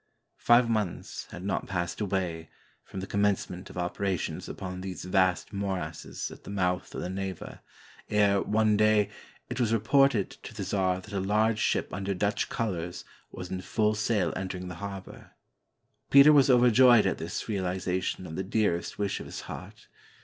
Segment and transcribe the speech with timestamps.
[0.39, 2.49] Five months had not passed away,
[2.83, 7.07] from the com mencement of operations upon these vast morasses at the mouth of the
[7.11, 7.61] Neva,
[8.09, 9.11] ere, one day,
[9.47, 13.61] it was reported to the czar that a large ship under Dutch colors was in
[13.61, 15.33] full sail entering the harbor.
[16.09, 19.87] Peter was overjoyed at this re alization of the dearest wish of his heart.